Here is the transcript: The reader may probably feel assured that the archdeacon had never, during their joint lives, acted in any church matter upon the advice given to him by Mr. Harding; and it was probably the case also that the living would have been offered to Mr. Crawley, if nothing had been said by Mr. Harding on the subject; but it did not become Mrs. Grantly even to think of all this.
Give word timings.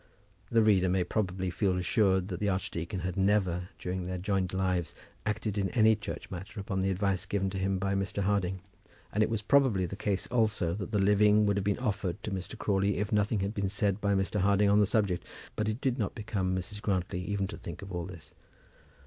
The 0.49 0.63
reader 0.63 0.89
may 0.89 1.03
probably 1.03 1.51
feel 1.51 1.77
assured 1.77 2.29
that 2.29 2.39
the 2.39 2.49
archdeacon 2.49 3.01
had 3.01 3.15
never, 3.15 3.69
during 3.77 4.07
their 4.07 4.17
joint 4.17 4.51
lives, 4.51 4.95
acted 5.27 5.59
in 5.59 5.69
any 5.77 5.95
church 5.95 6.31
matter 6.31 6.59
upon 6.59 6.81
the 6.81 6.89
advice 6.89 7.27
given 7.27 7.51
to 7.51 7.59
him 7.59 7.77
by 7.77 7.93
Mr. 7.93 8.23
Harding; 8.23 8.61
and 9.13 9.21
it 9.21 9.29
was 9.29 9.43
probably 9.43 9.85
the 9.85 9.95
case 9.95 10.25
also 10.31 10.73
that 10.73 10.89
the 10.91 10.97
living 10.97 11.45
would 11.45 11.55
have 11.57 11.63
been 11.63 11.77
offered 11.77 12.17
to 12.23 12.31
Mr. 12.31 12.57
Crawley, 12.57 12.97
if 12.97 13.11
nothing 13.11 13.41
had 13.41 13.53
been 13.53 13.69
said 13.69 14.01
by 14.01 14.15
Mr. 14.15 14.39
Harding 14.39 14.69
on 14.71 14.79
the 14.79 14.87
subject; 14.87 15.23
but 15.55 15.69
it 15.69 15.79
did 15.81 15.99
not 15.99 16.15
become 16.15 16.55
Mrs. 16.55 16.81
Grantly 16.81 17.19
even 17.23 17.45
to 17.45 17.57
think 17.57 17.83
of 17.83 17.91
all 17.93 18.05
this. 18.05 18.33